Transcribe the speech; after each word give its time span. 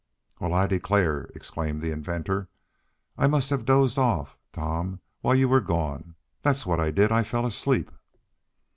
"Well, 0.39 0.51
I 0.51 0.65
declare!" 0.65 1.29
exclaimed 1.35 1.79
the 1.83 1.91
inventor. 1.91 2.49
"I 3.19 3.27
must 3.27 3.51
have 3.51 3.65
dozed 3.65 3.99
off, 3.99 4.35
Tom, 4.51 4.99
while 5.21 5.35
you 5.35 5.47
were 5.47 5.61
gone. 5.61 6.15
That's 6.41 6.65
what 6.65 6.79
I 6.79 6.89
did. 6.89 7.11
I 7.11 7.21
fell 7.21 7.45
asleep!" 7.45 7.91